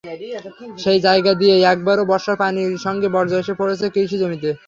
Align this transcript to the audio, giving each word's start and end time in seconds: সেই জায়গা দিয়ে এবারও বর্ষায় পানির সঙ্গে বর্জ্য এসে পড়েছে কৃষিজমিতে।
সেই 0.83 0.99
জায়গা 1.07 1.31
দিয়ে 1.41 1.55
এবারও 1.65 2.03
বর্ষায় 2.11 2.39
পানির 2.41 2.71
সঙ্গে 2.85 3.07
বর্জ্য 3.15 3.35
এসে 3.41 3.53
পড়েছে 3.59 3.85
কৃষিজমিতে। 3.95 4.49